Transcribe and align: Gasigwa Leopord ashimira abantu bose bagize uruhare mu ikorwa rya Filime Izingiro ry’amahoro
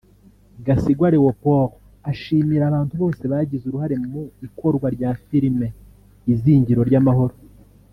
Gasigwa 0.65 1.07
Leopord 1.13 1.71
ashimira 2.11 2.63
abantu 2.67 2.93
bose 3.01 3.23
bagize 3.31 3.63
uruhare 3.67 3.95
mu 4.11 4.21
ikorwa 4.47 4.87
rya 4.95 5.09
Filime 5.25 5.67
Izingiro 6.31 6.81
ry’amahoro 6.89 7.35